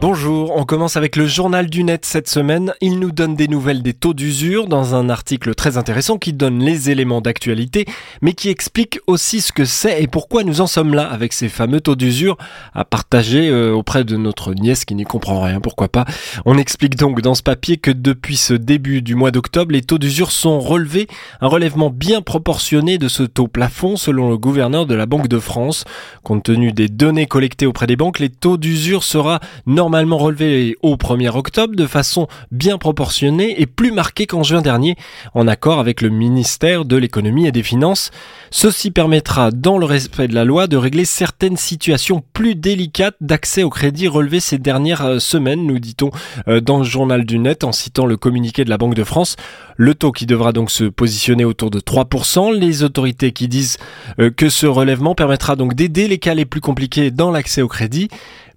[0.00, 2.72] Bonjour, on commence avec le journal du net cette semaine.
[2.80, 6.60] Il nous donne des nouvelles des taux d'usure dans un article très intéressant qui donne
[6.60, 7.84] les éléments d'actualité,
[8.22, 11.50] mais qui explique aussi ce que c'est et pourquoi nous en sommes là avec ces
[11.50, 12.38] fameux taux d'usure
[12.72, 16.06] à partager euh, auprès de notre nièce qui n'y comprend rien, pourquoi pas.
[16.46, 19.98] On explique donc dans ce papier que depuis ce début du mois d'octobre, les taux
[19.98, 21.08] d'usure sont relevés,
[21.42, 25.38] un relèvement bien proportionné de ce taux plafond selon le gouverneur de la Banque de
[25.38, 25.84] France.
[26.22, 30.76] Compte tenu des données collectées auprès des banques, les taux d'usure sera normalement normalement relevé
[30.82, 34.94] au 1er octobre de façon bien proportionnée et plus marquée qu'en juin dernier,
[35.34, 38.12] en accord avec le ministère de l'économie et des finances.
[38.52, 43.64] Ceci permettra, dans le respect de la loi, de régler certaines situations plus délicates d'accès
[43.64, 46.12] au crédit relevées ces dernières euh, semaines, nous dit-on
[46.46, 49.34] euh, dans le journal du net en citant le communiqué de la Banque de France.
[49.76, 52.54] Le taux qui devra donc se positionner autour de 3%.
[52.56, 53.78] Les autorités qui disent
[54.20, 57.68] euh, que ce relèvement permettra donc d'aider les cas les plus compliqués dans l'accès au
[57.68, 58.08] crédit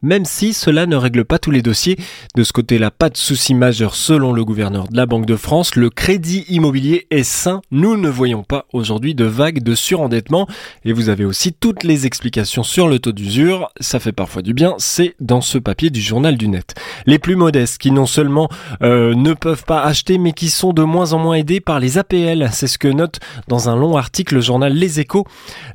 [0.03, 1.97] même si cela ne règle pas tous les dossiers.
[2.35, 5.75] De ce côté-là, pas de souci majeur selon le gouverneur de la Banque de France.
[5.75, 7.61] Le crédit immobilier est sain.
[7.71, 10.47] Nous ne voyons pas aujourd'hui de vague de surendettement.
[10.85, 13.69] Et vous avez aussi toutes les explications sur le taux d'usure.
[13.79, 14.75] Ça fait parfois du bien.
[14.77, 16.75] C'est dans ce papier du journal du net.
[17.05, 18.49] Les plus modestes qui non seulement
[18.81, 21.97] euh, ne peuvent pas acheter mais qui sont de moins en moins aidés par les
[21.97, 22.49] APL.
[22.51, 25.25] C'est ce que note dans un long article le journal Les Échos.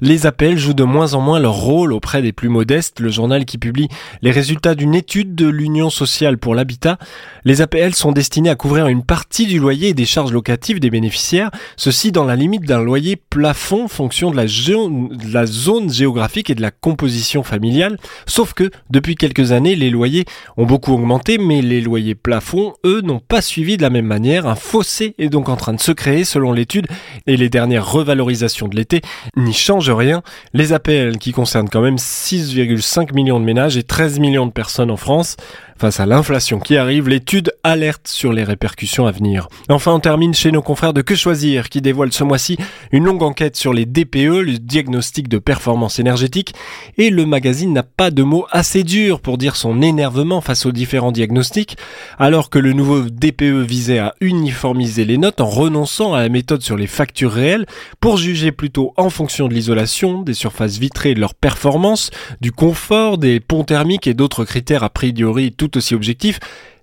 [0.00, 3.00] Les APL jouent de moins en moins leur rôle auprès des plus modestes.
[3.00, 3.88] Le journal qui publie
[4.22, 6.98] les résultats d'une étude de l'Union sociale pour l'habitat,
[7.44, 10.91] les APL sont destinés à couvrir une partie du loyer et des charges locatives des
[10.91, 16.50] bénéficiaires, ceci dans la limite d'un loyer plafond fonction de la, de la zone géographique
[16.50, 20.25] et de la composition familiale, sauf que depuis quelques années, les loyers
[20.56, 24.47] ont beaucoup augmenté, mais les loyers plafonds, eux, n'ont pas suivi de la même manière.
[24.47, 26.86] Un fossé est donc en train de se créer selon l'étude
[27.27, 29.03] et les dernières revalorisations de l'été
[29.36, 30.22] n'y changent rien.
[30.53, 34.91] Les APL qui concernent quand même 6,5 millions de ménages et 13 millions de personnes
[34.91, 35.28] en France.
[35.28, 35.37] else
[35.78, 39.49] Face à l'inflation qui arrive, l'étude alerte sur les répercussions à venir.
[39.69, 42.56] Enfin, on termine chez nos confrères de Que Choisir qui dévoilent ce mois-ci
[42.91, 46.53] une longue enquête sur les DPE, le diagnostic de performance énergétique,
[46.97, 50.72] et le magazine n'a pas de mots assez durs pour dire son énervement face aux
[50.72, 51.77] différents diagnostics,
[52.19, 56.62] alors que le nouveau DPE visait à uniformiser les notes en renonçant à la méthode
[56.62, 57.66] sur les factures réelles
[58.00, 62.10] pour juger plutôt en fonction de l'isolation, des surfaces vitrées de leur performance,
[62.41, 66.40] du confort, des ponts thermiques et d'autres critères a priori tout aussi objectif,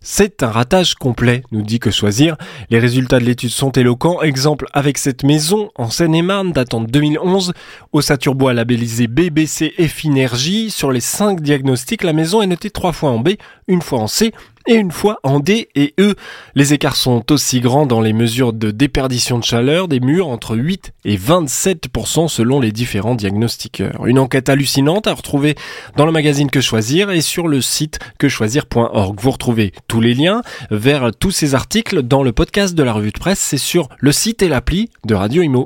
[0.07, 2.35] c'est un ratage complet, nous dit que choisir.
[2.69, 4.22] Les résultats de l'étude sont éloquents.
[4.22, 7.53] Exemple avec cette maison en Seine-et-Marne datant de 2011.
[7.91, 10.06] Au Saturbois labellisé BBC F
[10.69, 13.29] Sur les 5 diagnostics, la maison est notée 3 fois en B,
[13.68, 14.31] une fois en C
[14.68, 16.16] et une fois en D et E.
[16.56, 20.56] Les écarts sont aussi grands dans les mesures de déperdition de chaleur des murs entre
[20.56, 24.06] 8 et 27% selon les différents diagnostiqueurs.
[24.06, 25.56] Une enquête hallucinante à retrouver
[25.96, 29.20] dans le magazine Que Choisir et sur le site quechoisir.org.
[29.20, 33.12] Vous retrouvez tous les liens vers tous ces articles dans le podcast de la revue
[33.12, 33.40] de presse.
[33.40, 35.66] C'est sur le site et l'appli de Radio Imo.